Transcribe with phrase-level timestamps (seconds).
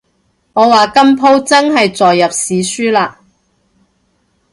[0.53, 3.17] 我話今舖真係載入史書喇